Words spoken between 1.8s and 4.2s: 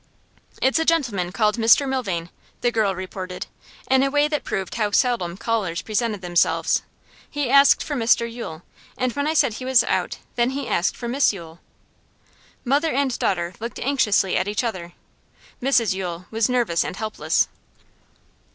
Milvain,' the girl reported, in a